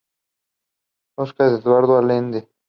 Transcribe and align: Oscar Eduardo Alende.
Oscar 1.19 1.51
Eduardo 1.59 1.95
Alende. 1.95 2.49